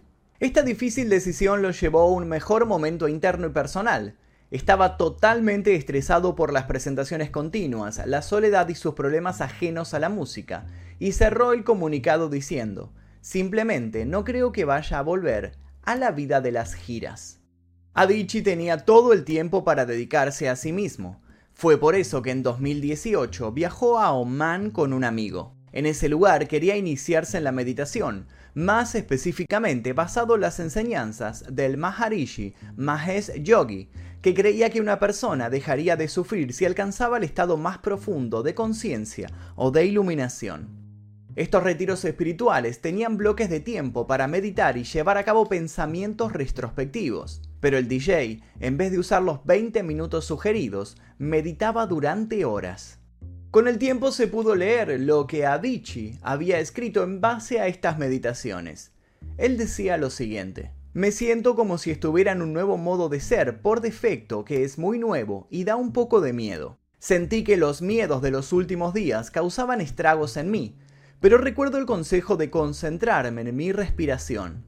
Esta 0.45 0.62
difícil 0.62 1.09
decisión 1.09 1.63
lo 1.63 1.71
llevó 1.71 2.01
a 2.01 2.12
un 2.12 2.27
mejor 2.27 2.68
momento 2.68 3.07
interno 3.07 3.47
y 3.47 3.50
personal. 3.50 4.15
Estaba 4.51 4.95
totalmente 4.95 5.74
estresado 5.74 6.36
por 6.36 6.53
las 6.53 6.65
presentaciones 6.65 7.31
continuas, 7.31 8.00
la 8.06 8.21
soledad 8.21 8.69
y 8.69 8.75
sus 8.75 8.94
problemas 8.94 9.42
ajenos 9.42 9.95
a 9.95 10.00
la 10.00 10.09
música, 10.09 10.68
y 11.00 11.13
cerró 11.13 11.51
el 11.51 11.63
comunicado 11.63 12.30
diciendo, 12.30 12.94
simplemente 13.21 14.06
no 14.06 14.24
creo 14.24 14.51
que 14.51 14.65
vaya 14.65 15.00
a 15.00 15.01
volver 15.01 15.53
a 15.81 15.95
la 15.95 16.12
vida 16.12 16.42
de 16.42 16.51
las 16.51 16.75
giras. 16.75 17.39
Adichie 17.95 18.44
tenía 18.44 18.86
todo 18.86 19.13
el 19.13 19.24
tiempo 19.24 19.63
para 19.63 19.88
dedicarse 19.88 20.47
a 20.47 20.56
sí 20.56 20.71
mismo. 20.71 21.24
Fue 21.56 21.80
por 21.80 21.95
eso 21.95 22.21
que 22.21 22.30
en 22.30 22.44
2018 22.44 23.52
viajó 23.52 23.97
a 23.97 24.11
Oman 24.11 24.69
con 24.69 24.94
un 24.94 25.06
amigo. 25.06 25.56
En 25.71 25.87
ese 25.87 26.07
lugar 26.07 26.47
quería 26.47 26.78
iniciarse 26.78 27.37
en 27.37 27.44
la 27.44 27.52
meditación, 27.52 28.28
más 28.56 28.95
específicamente 28.95 29.94
basado 29.94 30.35
en 30.35 30.42
las 30.42 30.59
enseñanzas 30.59 31.45
del 31.54 31.78
Maharishi 31.78 32.56
Mahesh 32.78 33.33
Yogi, 33.44 33.90
que 34.21 34.33
creía 34.33 34.71
que 34.71 34.81
una 34.81 34.97
persona 34.97 35.50
dejaría 35.52 35.95
de 35.97 36.07
sufrir 36.07 36.54
si 36.54 36.66
alcanzaba 36.66 37.18
el 37.18 37.24
estado 37.26 37.57
más 37.57 37.78
profundo 37.78 38.42
de 38.42 38.56
conciencia 38.56 39.30
o 39.56 39.69
de 39.69 39.85
iluminación. 39.85 40.83
Estos 41.35 41.64
retiros 41.64 42.06
espirituales 42.06 42.80
tenían 42.80 43.18
bloques 43.18 43.50
de 43.50 43.59
tiempo 43.59 44.07
para 44.07 44.28
meditar 44.28 44.78
y 44.78 44.85
llevar 44.85 45.18
a 45.18 45.26
cabo 45.26 45.50
pensamientos 45.50 46.31
retrospectivos, 46.31 47.42
pero 47.59 47.78
el 47.78 47.90
DJ, 47.90 48.42
en 48.62 48.78
vez 48.78 48.92
de 48.92 49.00
usar 49.00 49.21
los 49.21 49.44
20 49.45 49.83
minutos 49.83 50.24
sugeridos, 50.26 50.95
meditaba 51.18 51.88
durante 51.88 52.45
horas. 52.45 53.00
Con 53.56 53.69
el 53.69 53.78
tiempo 53.78 54.12
se 54.12 54.28
pudo 54.28 54.54
leer 54.54 55.00
lo 55.00 55.28
que 55.28 55.45
Avicii 55.45 56.19
había 56.21 56.59
escrito 56.59 57.04
en 57.04 57.21
base 57.21 57.62
a 57.62 57.68
estas 57.68 57.97
meditaciones. 57.97 58.92
Él 59.38 59.56
decía 59.56 59.95
lo 59.95 60.09
siguiente. 60.09 60.74
Me 60.92 61.14
siento 61.14 61.56
como 61.56 61.78
si 61.78 61.90
estuviera 61.90 62.33
en 62.33 62.42
un 62.42 62.52
nuevo 62.52 62.76
modo 62.76 63.07
de 63.07 63.21
ser 63.21 63.62
por 63.62 63.80
defecto 63.80 64.44
que 64.44 64.66
es 64.66 64.78
muy 64.78 65.00
nuevo 65.00 65.47
y 65.50 65.64
da 65.64 65.78
un 65.78 65.94
poco 65.94 66.19
de 66.19 66.33
miedo. 66.33 66.80
Sentí 67.00 67.45
que 67.45 67.56
los 67.56 67.81
miedos 67.81 68.21
de 68.21 68.31
los 68.31 68.52
últimos 68.52 68.94
días 68.94 69.31
causaban 69.31 69.80
estragos 69.80 70.35
en 70.35 70.52
mí, 70.52 70.76
pero 71.21 71.38
recuerdo 71.38 71.78
el 71.78 71.85
consejo 71.85 72.35
de 72.35 72.50
concentrarme 72.50 73.40
en 73.40 73.56
mi 73.56 73.71
respiración. 73.71 74.66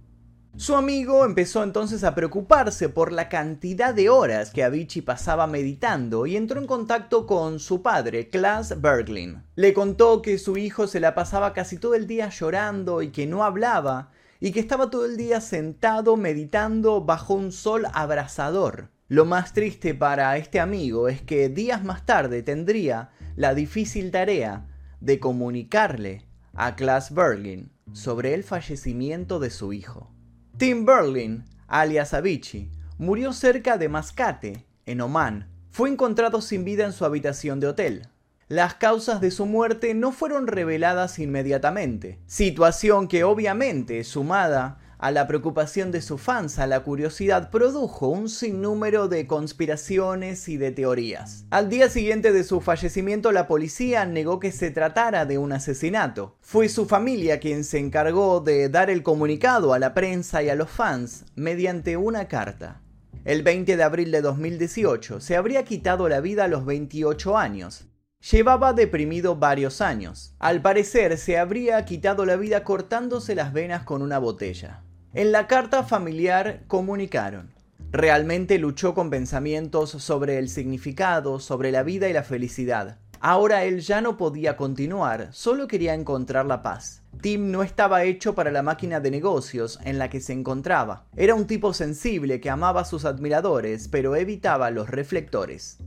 Su 0.58 0.76
amigo 0.76 1.24
empezó 1.24 1.62
entonces 1.62 2.04
a 2.04 2.16
preocuparse 2.16 2.90
por 2.90 3.12
la 3.12 3.30
cantidad 3.30 3.94
de 3.94 4.10
horas 4.10 4.50
que 4.50 4.64
Avicii 4.64 5.04
pasaba 5.04 5.46
meditando 5.46 6.26
y 6.26 6.36
entró 6.36 6.60
en 6.60 6.66
contacto 6.66 7.28
con 7.28 7.60
su 7.60 7.84
padre, 7.84 8.30
Klaas 8.30 8.82
Berglin. 8.82 9.44
Le 9.54 9.76
contó 9.76 10.24
que 10.24 10.40
su 10.40 10.58
hijo 10.58 10.88
se 10.88 11.00
la 11.00 11.14
pasaba 11.14 11.54
casi 11.54 11.78
todo 11.78 11.94
el 11.94 12.08
día 12.08 12.30
llorando 12.30 13.04
y 13.04 13.10
que 13.10 13.28
no 13.28 13.44
hablaba, 13.44 14.10
y 14.40 14.52
que 14.52 14.60
estaba 14.60 14.90
todo 14.90 15.06
el 15.06 15.16
día 15.16 15.42
sentado 15.42 16.18
meditando 16.18 17.02
bajo 17.02 17.36
un 17.36 17.52
sol 17.52 17.86
abrasador. 17.94 18.90
Lo 19.10 19.26
más 19.26 19.54
triste 19.54 19.94
para 19.94 20.36
este 20.38 20.60
amigo 20.60 21.08
es 21.08 21.22
que 21.22 21.50
días 21.50 21.84
más 21.84 22.04
tarde 22.04 22.42
tendría 22.42 23.12
la 23.36 23.54
difícil 23.54 24.10
tarea 24.10 24.66
de 25.02 25.20
comunicarle 25.20 26.26
a 26.56 26.76
Klaas 26.76 27.14
Berglin 27.14 27.72
sobre 27.94 28.34
el 28.34 28.44
fallecimiento 28.44 29.38
de 29.38 29.52
su 29.52 29.72
hijo. 29.72 30.17
Tim 30.58 30.88
Berlin, 30.88 31.44
alias 31.68 32.16
Avicii, 32.16 32.72
murió 32.98 33.32
cerca 33.32 33.78
de 33.78 33.90
Mascate, 33.90 34.66
en 34.88 35.02
Omán. 35.02 35.48
Fue 35.70 35.88
encontrado 35.88 36.42
sin 36.42 36.66
vida 36.66 36.84
en 36.84 36.94
su 36.94 37.06
habitación 37.06 37.60
de 37.60 37.68
hotel. 37.68 38.08
Las 38.48 38.74
causas 38.74 39.22
de 39.22 39.30
su 39.30 39.46
muerte 39.46 39.94
no 39.94 40.12
fueron 40.12 40.48
reveladas 40.48 41.20
inmediatamente, 41.20 42.18
situación 42.26 43.08
que 43.08 43.24
obviamente, 43.24 44.04
sumada 44.04 44.80
a 45.00 45.12
la 45.12 45.28
preocupación 45.28 45.92
de 45.92 46.02
sus 46.02 46.22
fans, 46.22 46.60
a 46.60 46.68
la 46.68 46.82
curiosidad, 46.82 47.50
produjo 47.50 48.08
un 48.08 48.30
sinnúmero 48.30 49.08
de 49.08 49.28
conspiraciones 49.28 50.48
y 50.50 50.58
de 50.58 50.72
teorías. 50.72 51.46
Al 51.50 51.70
día 51.70 51.90
siguiente 51.90 52.32
de 52.32 52.44
su 52.44 52.62
fallecimiento, 52.62 53.32
la 53.32 53.48
policía 53.48 54.06
negó 54.06 54.40
que 54.40 54.52
se 54.52 54.72
tratara 54.72 55.26
de 55.26 55.38
un 55.38 55.52
asesinato. 55.52 56.36
Fue 56.42 56.70
su 56.70 56.86
familia 56.86 57.40
quien 57.40 57.64
se 57.64 57.80
encargó 57.80 58.40
de 58.40 58.70
dar 58.70 58.90
el 58.90 59.04
comunicado 59.04 59.74
a 59.74 59.80
la 59.80 59.94
prensa 59.94 60.42
y 60.42 60.50
a 60.50 60.56
los 60.56 60.70
fans 60.70 61.26
mediante 61.36 61.98
una 61.98 62.28
carta. 62.28 62.82
El 63.26 63.44
20 63.44 63.78
de 63.78 63.84
abril 63.84 64.12
de 64.12 64.22
2018 64.22 65.20
se 65.20 65.36
habría 65.36 65.64
quitado 65.64 66.08
la 66.10 66.22
vida 66.22 66.46
a 66.46 66.48
los 66.48 66.66
28 66.66 67.38
años, 67.38 67.88
Llevaba 68.32 68.74
deprimido 68.74 69.36
varios 69.36 69.80
años. 69.80 70.34
Al 70.40 70.62
parecer 70.62 71.18
se 71.18 71.38
habría 71.38 71.86
quitado 71.86 72.26
la 72.26 72.36
vida 72.36 72.64
cortándose 72.64 73.36
las 73.36 73.54
venas 73.54 73.84
con 73.84 74.02
una 74.02 74.18
botella. 74.18 74.82
En 75.18 75.32
la 75.32 75.48
carta 75.48 75.82
familiar 75.82 76.62
comunicaron. 76.68 77.52
Realmente 77.92 78.60
luchó 78.60 78.94
con 78.94 79.10
pensamientos 79.10 79.90
sobre 79.90 80.38
el 80.38 80.48
significado, 80.48 81.40
sobre 81.40 81.72
la 81.72 81.82
vida 81.82 82.08
y 82.08 82.14
la 82.14 82.22
felicidad. 82.22 83.00
Ahora 83.20 83.64
él 83.64 83.80
ya 83.80 84.00
no 84.00 84.16
podía 84.16 84.56
continuar, 84.56 85.30
solo 85.34 85.68
quería 85.68 85.96
encontrar 85.96 86.46
la 86.46 86.62
paz. 86.62 87.02
Tim 87.20 87.50
no 87.50 87.64
estaba 87.64 88.04
hecho 88.04 88.36
para 88.36 88.52
la 88.52 88.62
máquina 88.62 89.00
de 89.00 89.10
negocios 89.10 89.80
en 89.84 89.98
la 89.98 90.12
que 90.12 90.22
se 90.22 90.34
encontraba. 90.34 91.08
Era 91.16 91.34
un 91.34 91.48
tipo 91.48 91.74
sensible 91.74 92.40
que 92.40 92.52
amaba 92.52 92.82
a 92.82 92.86
sus 92.86 93.04
admiradores, 93.04 93.88
pero 93.88 94.16
evitaba 94.16 94.70
los 94.70 94.88
reflectores. 94.88 95.80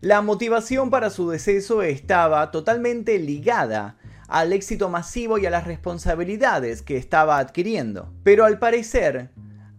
La 0.00 0.20
motivación 0.20 0.90
para 0.90 1.10
su 1.10 1.30
deceso 1.30 1.82
estaba 1.82 2.50
totalmente 2.50 3.20
ligada 3.20 3.98
al 4.34 4.52
éxito 4.52 4.88
masivo 4.88 5.38
y 5.38 5.46
a 5.46 5.50
las 5.50 5.64
responsabilidades 5.64 6.82
que 6.82 6.96
estaba 6.96 7.38
adquiriendo. 7.38 8.12
Pero 8.24 8.44
al 8.44 8.58
parecer, 8.58 9.30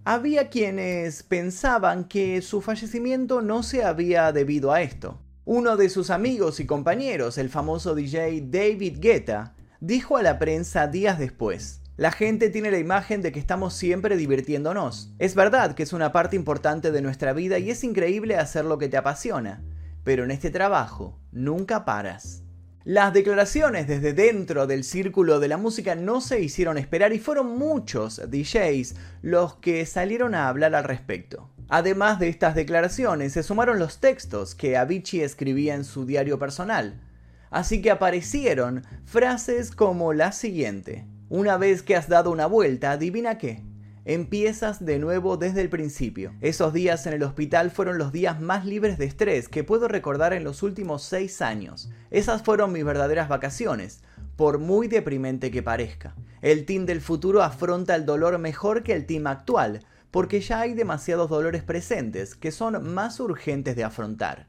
había 0.05 0.47
quienes 0.47 1.23
pensaban 1.23 2.05
que 2.05 2.41
su 2.41 2.61
fallecimiento 2.61 3.41
no 3.41 3.63
se 3.63 3.83
había 3.83 4.31
debido 4.31 4.71
a 4.71 4.81
esto. 4.81 5.19
Uno 5.43 5.75
de 5.75 5.89
sus 5.89 6.09
amigos 6.09 6.61
y 6.61 6.65
compañeros, 6.65 7.37
el 7.37 7.49
famoso 7.49 7.95
DJ 7.95 8.45
David 8.47 8.99
Guetta, 9.01 9.55
dijo 9.81 10.15
a 10.15 10.23
la 10.23 10.39
prensa 10.39 10.87
días 10.87 11.19
después, 11.19 11.81
la 11.97 12.13
gente 12.13 12.49
tiene 12.49 12.71
la 12.71 12.79
imagen 12.79 13.21
de 13.21 13.33
que 13.33 13.39
estamos 13.39 13.73
siempre 13.73 14.15
divirtiéndonos. 14.15 15.13
Es 15.19 15.35
verdad 15.35 15.75
que 15.75 15.83
es 15.83 15.91
una 15.91 16.13
parte 16.13 16.37
importante 16.37 16.93
de 16.93 17.01
nuestra 17.01 17.33
vida 17.33 17.59
y 17.59 17.71
es 17.71 17.83
increíble 17.83 18.37
hacer 18.37 18.63
lo 18.63 18.77
que 18.77 18.87
te 18.87 18.95
apasiona 18.95 19.61
pero 20.05 20.23
en 20.23 20.31
este 20.31 20.51
trabajo 20.51 21.19
nunca 21.31 21.83
paras. 21.83 22.44
Las 22.85 23.13
declaraciones 23.13 23.87
desde 23.87 24.13
dentro 24.13 24.67
del 24.67 24.83
círculo 24.83 25.39
de 25.39 25.47
la 25.47 25.57
música 25.57 25.95
no 25.95 26.21
se 26.21 26.41
hicieron 26.41 26.77
esperar 26.77 27.13
y 27.13 27.19
fueron 27.19 27.57
muchos 27.57 28.21
DJs 28.29 28.93
los 29.23 29.55
que 29.55 29.87
salieron 29.87 30.35
a 30.35 30.47
hablar 30.47 30.75
al 30.75 30.83
respecto. 30.83 31.49
Además 31.67 32.19
de 32.19 32.29
estas 32.29 32.53
declaraciones, 32.53 33.33
se 33.33 33.41
sumaron 33.41 33.79
los 33.79 33.99
textos 33.99 34.53
que 34.53 34.77
Avicii 34.77 35.21
escribía 35.21 35.73
en 35.73 35.83
su 35.83 36.05
diario 36.05 36.37
personal. 36.37 37.01
Así 37.49 37.81
que 37.81 37.89
aparecieron 37.89 38.83
frases 39.03 39.71
como 39.71 40.13
la 40.13 40.31
siguiente. 40.31 41.07
Una 41.27 41.57
vez 41.57 41.81
que 41.81 41.95
has 41.95 42.07
dado 42.07 42.29
una 42.29 42.45
vuelta, 42.45 42.91
adivina 42.91 43.39
qué 43.39 43.63
empiezas 44.05 44.85
de 44.85 44.99
nuevo 44.99 45.35
desde 45.35 45.61
el 45.61 45.69
principio. 45.69 46.33
Esos 46.39 46.71
días 46.71 47.05
en 47.07 47.13
el 47.13 47.23
hospital 47.23 47.71
fueron 47.71 47.97
los 47.97 48.11
días 48.11 48.39
más 48.39 48.65
libres 48.65 48.97
de 48.97 49.05
estrés 49.05 49.49
que 49.49 49.63
puedo 49.63 49.87
recordar 49.87 50.33
en 50.33 50.43
los 50.43 50.63
últimos 50.63 51.03
seis 51.03 51.41
años. 51.41 51.89
Esas 52.11 52.43
fueron 52.43 52.71
mis 52.71 52.85
verdaderas 52.85 53.27
vacaciones, 53.27 54.01
por 54.35 54.59
muy 54.59 54.87
deprimente 54.87 55.49
que 55.49 55.63
parezca. 55.63 56.15
El 56.41 56.65
team 56.65 56.85
del 56.85 57.01
futuro 57.01 57.41
afronta 57.41 57.95
el 57.95 58.05
dolor 58.05 58.37
mejor 58.37 58.83
que 58.83 58.93
el 58.93 59.05
team 59.05 59.25
actual, 59.27 59.81
porque 60.11 60.39
ya 60.39 60.61
hay 60.61 60.75
demasiados 60.75 61.29
dolores 61.29 61.63
presentes 61.63 62.35
que 62.35 62.51
son 62.51 62.93
más 62.93 63.19
urgentes 63.19 63.75
de 63.75 63.83
afrontar. 63.83 64.47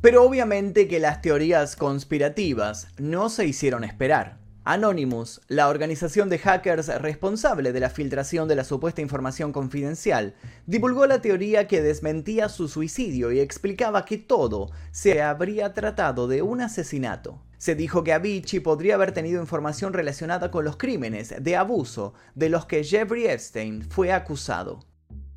Pero 0.00 0.24
obviamente 0.24 0.86
que 0.86 1.00
las 1.00 1.22
teorías 1.22 1.76
conspirativas 1.76 2.88
no 2.98 3.28
se 3.30 3.46
hicieron 3.46 3.84
esperar. 3.84 4.38
Anonymous, 4.70 5.40
la 5.48 5.70
organización 5.70 6.28
de 6.28 6.38
hackers 6.38 6.88
responsable 7.00 7.72
de 7.72 7.80
la 7.80 7.88
filtración 7.88 8.48
de 8.48 8.54
la 8.54 8.64
supuesta 8.64 9.00
información 9.00 9.50
confidencial, 9.50 10.34
divulgó 10.66 11.06
la 11.06 11.22
teoría 11.22 11.66
que 11.66 11.80
desmentía 11.80 12.50
su 12.50 12.68
suicidio 12.68 13.32
y 13.32 13.40
explicaba 13.40 14.04
que 14.04 14.18
todo 14.18 14.70
se 14.90 15.22
habría 15.22 15.72
tratado 15.72 16.28
de 16.28 16.42
un 16.42 16.60
asesinato. 16.60 17.40
Se 17.56 17.76
dijo 17.76 18.04
que 18.04 18.12
Avicii 18.12 18.60
podría 18.60 18.96
haber 18.96 19.12
tenido 19.12 19.40
información 19.40 19.94
relacionada 19.94 20.50
con 20.50 20.66
los 20.66 20.76
crímenes 20.76 21.34
de 21.40 21.56
abuso 21.56 22.12
de 22.34 22.50
los 22.50 22.66
que 22.66 22.84
Jeffrey 22.84 23.24
Epstein 23.24 23.80
fue 23.88 24.12
acusado. 24.12 24.80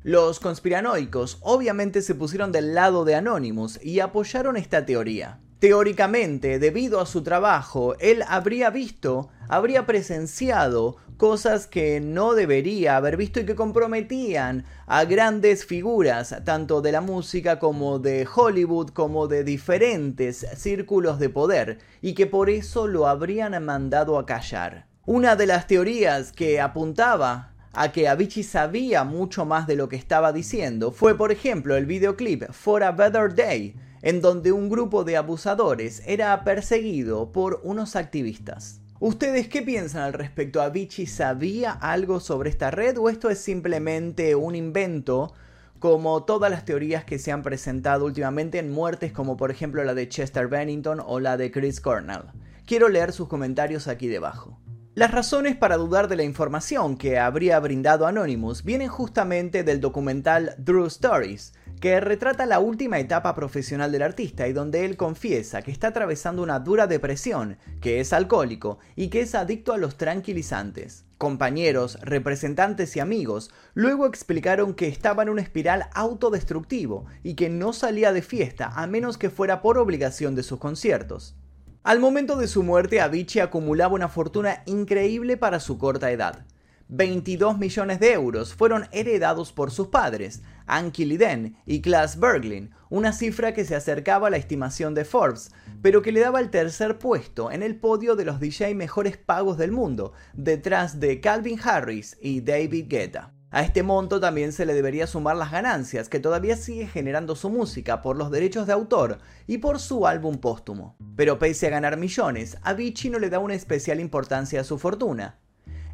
Los 0.02 0.40
conspiranoicos 0.40 1.38
obviamente 1.40 2.02
se 2.02 2.14
pusieron 2.14 2.52
del 2.52 2.74
lado 2.74 3.06
de 3.06 3.14
Anonymous 3.14 3.82
y 3.82 4.00
apoyaron 4.00 4.58
esta 4.58 4.84
teoría. 4.84 5.40
Teóricamente, 5.62 6.58
debido 6.58 6.98
a 6.98 7.06
su 7.06 7.22
trabajo, 7.22 7.94
él 8.00 8.24
habría 8.26 8.68
visto, 8.70 9.28
habría 9.48 9.86
presenciado 9.86 10.96
cosas 11.16 11.68
que 11.68 12.00
no 12.00 12.34
debería 12.34 12.96
haber 12.96 13.16
visto 13.16 13.38
y 13.38 13.46
que 13.46 13.54
comprometían 13.54 14.64
a 14.88 15.04
grandes 15.04 15.64
figuras, 15.64 16.34
tanto 16.44 16.80
de 16.80 16.90
la 16.90 17.00
música 17.00 17.60
como 17.60 18.00
de 18.00 18.26
Hollywood, 18.26 18.88
como 18.88 19.28
de 19.28 19.44
diferentes 19.44 20.44
círculos 20.56 21.20
de 21.20 21.28
poder, 21.28 21.78
y 22.00 22.14
que 22.14 22.26
por 22.26 22.50
eso 22.50 22.88
lo 22.88 23.06
habrían 23.06 23.64
mandado 23.64 24.18
a 24.18 24.26
callar. 24.26 24.88
Una 25.06 25.36
de 25.36 25.46
las 25.46 25.68
teorías 25.68 26.32
que 26.32 26.60
apuntaba 26.60 27.52
a 27.72 27.92
que 27.92 28.08
Avicii 28.08 28.42
sabía 28.42 29.04
mucho 29.04 29.44
más 29.44 29.68
de 29.68 29.76
lo 29.76 29.88
que 29.88 29.94
estaba 29.94 30.32
diciendo 30.32 30.90
fue, 30.90 31.16
por 31.16 31.30
ejemplo, 31.30 31.76
el 31.76 31.86
videoclip 31.86 32.50
For 32.50 32.82
a 32.82 32.90
Better 32.90 33.32
Day, 33.32 33.76
en 34.02 34.20
donde 34.20 34.52
un 34.52 34.68
grupo 34.68 35.04
de 35.04 35.16
abusadores 35.16 36.02
era 36.06 36.44
perseguido 36.44 37.32
por 37.32 37.60
unos 37.62 37.96
activistas. 37.96 38.80
¿Ustedes 39.00 39.48
qué 39.48 39.62
piensan 39.62 40.02
al 40.02 40.12
respecto? 40.12 40.60
¿Avicii 40.60 41.06
sabía 41.06 41.72
algo 41.72 42.20
sobre 42.20 42.50
esta 42.50 42.70
red 42.70 42.98
o 42.98 43.08
esto 43.08 43.30
es 43.30 43.38
simplemente 43.38 44.34
un 44.34 44.54
invento 44.54 45.32
como 45.78 46.22
todas 46.22 46.50
las 46.50 46.64
teorías 46.64 47.04
que 47.04 47.18
se 47.18 47.32
han 47.32 47.42
presentado 47.42 48.04
últimamente 48.04 48.60
en 48.60 48.70
muertes 48.70 49.10
como 49.12 49.36
por 49.36 49.50
ejemplo 49.50 49.82
la 49.82 49.94
de 49.94 50.08
Chester 50.08 50.46
Bennington 50.46 51.02
o 51.04 51.18
la 51.18 51.36
de 51.36 51.50
Chris 51.50 51.80
Cornell? 51.80 52.22
Quiero 52.66 52.88
leer 52.88 53.12
sus 53.12 53.26
comentarios 53.26 53.88
aquí 53.88 54.06
debajo. 54.06 54.60
Las 54.94 55.10
razones 55.10 55.56
para 55.56 55.78
dudar 55.78 56.06
de 56.06 56.16
la 56.16 56.22
información 56.22 56.96
que 56.96 57.18
habría 57.18 57.58
brindado 57.58 58.06
Anonymous 58.06 58.62
vienen 58.62 58.88
justamente 58.88 59.64
del 59.64 59.80
documental 59.80 60.54
Drew 60.58 60.86
Stories, 60.86 61.54
que 61.82 61.98
retrata 61.98 62.46
la 62.46 62.60
última 62.60 63.00
etapa 63.00 63.34
profesional 63.34 63.90
del 63.90 64.02
artista 64.02 64.46
y 64.46 64.52
donde 64.52 64.84
él 64.84 64.96
confiesa 64.96 65.62
que 65.62 65.72
está 65.72 65.88
atravesando 65.88 66.40
una 66.40 66.60
dura 66.60 66.86
depresión, 66.86 67.58
que 67.80 67.98
es 67.98 68.12
alcohólico 68.12 68.78
y 68.94 69.08
que 69.08 69.22
es 69.22 69.34
adicto 69.34 69.72
a 69.72 69.78
los 69.78 69.96
tranquilizantes. 69.96 71.06
Compañeros, 71.18 71.98
representantes 72.00 72.94
y 72.94 73.00
amigos 73.00 73.50
luego 73.74 74.06
explicaron 74.06 74.74
que 74.74 74.86
estaba 74.86 75.24
en 75.24 75.30
una 75.30 75.42
espiral 75.42 75.88
autodestructivo 75.92 77.06
y 77.24 77.34
que 77.34 77.48
no 77.50 77.72
salía 77.72 78.12
de 78.12 78.22
fiesta 78.22 78.70
a 78.76 78.86
menos 78.86 79.18
que 79.18 79.28
fuera 79.28 79.60
por 79.60 79.76
obligación 79.76 80.36
de 80.36 80.44
sus 80.44 80.60
conciertos. 80.60 81.34
Al 81.82 81.98
momento 81.98 82.36
de 82.36 82.46
su 82.46 82.62
muerte, 82.62 83.00
Avicii 83.00 83.40
acumulaba 83.40 83.94
una 83.94 84.08
fortuna 84.08 84.62
increíble 84.66 85.36
para 85.36 85.58
su 85.58 85.78
corta 85.78 86.12
edad. 86.12 86.46
22 86.94 87.56
millones 87.56 88.00
de 88.00 88.12
euros 88.12 88.52
fueron 88.52 88.86
heredados 88.92 89.50
por 89.50 89.70
sus 89.70 89.86
padres, 89.86 90.42
Anki 90.66 91.06
Liden 91.06 91.56
y 91.64 91.80
Klaas 91.80 92.20
Berglin, 92.20 92.72
una 92.90 93.14
cifra 93.14 93.54
que 93.54 93.64
se 93.64 93.74
acercaba 93.74 94.26
a 94.26 94.30
la 94.30 94.36
estimación 94.36 94.94
de 94.94 95.06
Forbes, 95.06 95.52
pero 95.80 96.02
que 96.02 96.12
le 96.12 96.20
daba 96.20 96.38
el 96.38 96.50
tercer 96.50 96.98
puesto 96.98 97.50
en 97.50 97.62
el 97.62 97.76
podio 97.76 98.14
de 98.14 98.26
los 98.26 98.40
DJ 98.40 98.74
mejores 98.74 99.16
pagos 99.16 99.56
del 99.56 99.72
mundo, 99.72 100.12
detrás 100.34 101.00
de 101.00 101.22
Calvin 101.22 101.58
Harris 101.64 102.18
y 102.20 102.42
David 102.42 102.88
Guetta. 102.88 103.32
A 103.50 103.62
este 103.62 103.82
monto 103.82 104.20
también 104.20 104.52
se 104.52 104.66
le 104.66 104.74
debería 104.74 105.06
sumar 105.06 105.36
las 105.36 105.50
ganancias 105.50 106.10
que 106.10 106.20
todavía 106.20 106.58
sigue 106.58 106.86
generando 106.88 107.36
su 107.36 107.48
música 107.48 108.02
por 108.02 108.18
los 108.18 108.30
derechos 108.30 108.66
de 108.66 108.74
autor 108.74 109.18
y 109.46 109.58
por 109.58 109.78
su 109.78 110.06
álbum 110.06 110.36
póstumo. 110.36 110.96
Pero 111.16 111.38
pese 111.38 111.68
a 111.68 111.70
ganar 111.70 111.96
millones, 111.96 112.58
Avicii 112.60 113.10
no 113.10 113.18
le 113.18 113.30
da 113.30 113.38
una 113.38 113.54
especial 113.54 113.98
importancia 113.98 114.60
a 114.60 114.64
su 114.64 114.78
fortuna. 114.78 115.38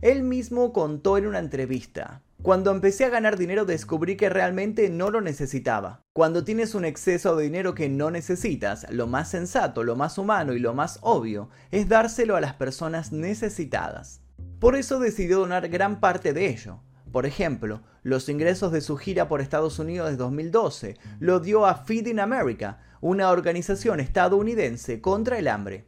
Él 0.00 0.22
mismo 0.22 0.72
contó 0.72 1.18
en 1.18 1.26
una 1.26 1.40
entrevista. 1.40 2.22
Cuando 2.40 2.70
empecé 2.70 3.04
a 3.04 3.08
ganar 3.08 3.36
dinero 3.36 3.64
descubrí 3.64 4.16
que 4.16 4.28
realmente 4.28 4.90
no 4.90 5.10
lo 5.10 5.20
necesitaba. 5.20 6.02
Cuando 6.12 6.44
tienes 6.44 6.76
un 6.76 6.84
exceso 6.84 7.34
de 7.34 7.42
dinero 7.42 7.74
que 7.74 7.88
no 7.88 8.12
necesitas, 8.12 8.86
lo 8.90 9.08
más 9.08 9.28
sensato, 9.28 9.82
lo 9.82 9.96
más 9.96 10.18
humano 10.18 10.52
y 10.52 10.60
lo 10.60 10.72
más 10.72 11.00
obvio 11.02 11.48
es 11.72 11.88
dárselo 11.88 12.36
a 12.36 12.40
las 12.40 12.54
personas 12.54 13.10
necesitadas. 13.10 14.20
Por 14.60 14.76
eso 14.76 15.00
decidió 15.00 15.40
donar 15.40 15.68
gran 15.68 15.98
parte 15.98 16.32
de 16.32 16.46
ello. 16.46 16.80
Por 17.10 17.26
ejemplo, 17.26 17.82
los 18.04 18.28
ingresos 18.28 18.70
de 18.70 18.82
su 18.82 18.96
gira 18.96 19.26
por 19.26 19.40
Estados 19.40 19.80
Unidos 19.80 20.10
de 20.10 20.16
2012 20.16 20.96
lo 21.18 21.40
dio 21.40 21.66
a 21.66 21.74
Feeding 21.74 22.20
America, 22.20 22.78
una 23.00 23.30
organización 23.30 23.98
estadounidense 23.98 25.00
contra 25.00 25.38
el 25.38 25.48
hambre. 25.48 25.87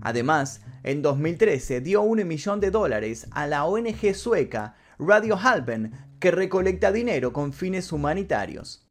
Además, 0.00 0.62
en 0.82 1.02
2013 1.02 1.80
dio 1.80 2.02
un 2.02 2.26
millón 2.26 2.60
de 2.60 2.70
dólares 2.70 3.26
a 3.30 3.46
la 3.46 3.64
ONG 3.64 4.14
sueca 4.14 4.76
Radio 4.98 5.36
Halben, 5.36 5.92
que 6.20 6.30
recolecta 6.30 6.92
dinero 6.92 7.32
con 7.32 7.52
fines 7.52 7.92
humanitarios. 7.92 8.88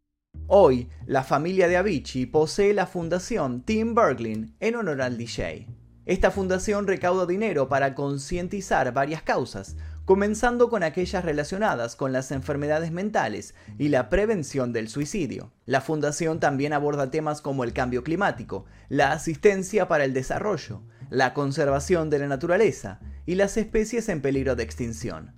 Hoy, 0.47 0.89
la 1.05 1.23
familia 1.23 1.67
de 1.67 1.77
Avicii 1.77 2.25
posee 2.27 2.73
la 2.73 2.87
fundación 2.87 3.63
Tim 3.63 3.95
Berglin 3.95 4.55
en 4.59 4.75
honor 4.75 5.01
al 5.01 5.17
DJ. 5.17 5.67
Esta 6.05 6.31
fundación 6.31 6.87
recauda 6.87 7.25
dinero 7.25 7.67
para 7.67 7.93
concientizar 7.93 8.93
varias 8.93 9.23
causas, 9.23 9.75
comenzando 10.05 10.69
con 10.69 10.83
aquellas 10.83 11.25
relacionadas 11.25 11.97
con 11.97 12.13
las 12.13 12.31
enfermedades 12.31 12.93
mentales 12.93 13.55
y 13.77 13.89
la 13.89 14.07
prevención 14.07 14.71
del 14.71 14.87
suicidio. 14.87 15.51
La 15.65 15.81
fundación 15.81 16.39
también 16.39 16.71
aborda 16.71 17.11
temas 17.11 17.41
como 17.41 17.65
el 17.65 17.73
cambio 17.73 18.05
climático, 18.05 18.63
la 18.87 19.11
asistencia 19.11 19.89
para 19.89 20.05
el 20.05 20.13
desarrollo, 20.13 20.81
la 21.09 21.33
conservación 21.33 22.09
de 22.09 22.19
la 22.19 22.27
naturaleza 22.27 22.99
y 23.25 23.35
las 23.35 23.57
especies 23.57 24.09
en 24.09 24.21
peligro 24.21 24.55
de 24.55 24.63
extinción. 24.63 25.33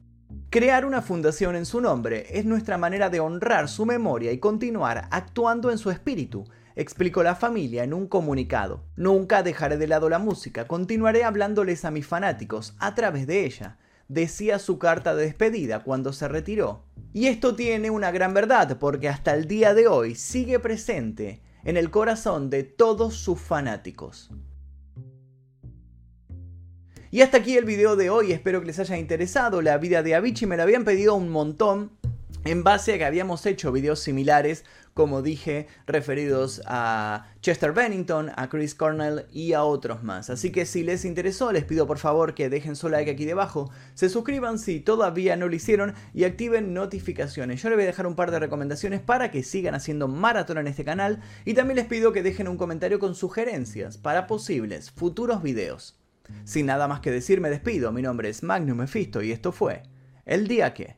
Crear 0.49 0.85
una 0.85 1.01
fundación 1.01 1.55
en 1.55 1.65
su 1.65 1.81
nombre 1.81 2.25
es 2.31 2.45
nuestra 2.45 2.77
manera 2.77 3.09
de 3.09 3.19
honrar 3.19 3.69
su 3.69 3.85
memoria 3.85 4.31
y 4.31 4.39
continuar 4.39 5.07
actuando 5.11 5.71
en 5.71 5.77
su 5.77 5.91
espíritu, 5.91 6.45
explicó 6.75 7.23
la 7.23 7.35
familia 7.35 7.83
en 7.83 7.93
un 7.93 8.07
comunicado. 8.07 8.83
Nunca 8.95 9.43
dejaré 9.43 9.77
de 9.77 9.87
lado 9.87 10.09
la 10.09 10.19
música, 10.19 10.67
continuaré 10.67 11.23
hablándoles 11.23 11.85
a 11.85 11.91
mis 11.91 12.07
fanáticos 12.07 12.75
a 12.79 12.95
través 12.95 13.27
de 13.27 13.45
ella 13.45 13.77
decía 14.09 14.57
su 14.59 14.79
carta 14.79 15.15
de 15.15 15.23
despedida 15.23 15.83
cuando 15.83 16.11
se 16.11 16.27
retiró. 16.27 16.83
Y 17.13 17.27
esto 17.27 17.55
tiene 17.55 17.89
una 17.89 18.11
gran 18.11 18.33
verdad 18.33 18.77
porque 18.77 19.07
hasta 19.07 19.33
el 19.33 19.47
día 19.47 19.73
de 19.73 19.87
hoy 19.87 20.15
sigue 20.15 20.59
presente 20.59 21.41
en 21.63 21.77
el 21.77 21.89
corazón 21.89 22.49
de 22.49 22.63
todos 22.63 23.15
sus 23.15 23.39
fanáticos. 23.39 24.31
Y 27.11 27.21
hasta 27.21 27.37
aquí 27.37 27.57
el 27.57 27.65
video 27.65 27.95
de 27.95 28.11
hoy, 28.11 28.33
espero 28.33 28.59
que 28.59 28.67
les 28.67 28.77
haya 28.77 28.95
interesado 28.95 29.63
la 29.63 29.79
vida 29.79 30.03
de 30.03 30.13
Avicii, 30.13 30.47
me 30.47 30.57
lo 30.57 30.61
habían 30.61 30.85
pedido 30.85 31.15
un 31.15 31.29
montón 31.29 31.89
en 32.45 32.63
base 32.63 32.93
a 32.93 32.97
que 32.99 33.05
habíamos 33.05 33.47
hecho 33.47 33.71
videos 33.71 33.99
similares, 33.99 34.63
como 34.93 35.23
dije, 35.23 35.65
referidos 35.87 36.61
a 36.67 37.25
Chester 37.41 37.71
Bennington, 37.71 38.31
a 38.35 38.47
Chris 38.47 38.75
Cornell 38.75 39.25
y 39.31 39.53
a 39.53 39.63
otros 39.63 40.03
más. 40.03 40.29
Así 40.29 40.51
que 40.51 40.67
si 40.67 40.83
les 40.83 41.03
interesó, 41.03 41.51
les 41.51 41.63
pido 41.63 41.87
por 41.87 41.97
favor 41.97 42.35
que 42.35 42.47
dejen 42.47 42.75
su 42.75 42.89
like 42.89 43.09
aquí 43.09 43.25
debajo, 43.25 43.71
se 43.95 44.07
suscriban 44.07 44.59
si 44.59 44.79
todavía 44.79 45.35
no 45.35 45.47
lo 45.47 45.55
hicieron 45.55 45.95
y 46.13 46.25
activen 46.25 46.75
notificaciones. 46.75 47.59
Yo 47.59 47.69
les 47.69 47.77
voy 47.77 47.85
a 47.85 47.87
dejar 47.87 48.05
un 48.05 48.15
par 48.15 48.29
de 48.29 48.37
recomendaciones 48.37 49.01
para 49.01 49.31
que 49.31 49.41
sigan 49.41 49.73
haciendo 49.73 50.07
maratón 50.07 50.59
en 50.59 50.67
este 50.67 50.85
canal 50.85 51.21
y 51.43 51.55
también 51.55 51.77
les 51.77 51.87
pido 51.87 52.13
que 52.13 52.21
dejen 52.21 52.47
un 52.47 52.57
comentario 52.57 52.99
con 52.99 53.15
sugerencias 53.15 53.97
para 53.97 54.27
posibles 54.27 54.91
futuros 54.91 55.41
videos. 55.41 55.98
Sin 56.43 56.65
nada 56.65 56.87
más 56.87 56.99
que 56.99 57.11
decir, 57.11 57.41
me 57.41 57.49
despido. 57.49 57.91
Mi 57.91 58.01
nombre 58.01 58.29
es 58.29 58.43
Magnum 58.43 58.77
Mephisto 58.77 59.21
y 59.21 59.31
esto 59.31 59.51
fue 59.51 59.83
El 60.25 60.47
Día 60.47 60.73
Que. 60.73 60.97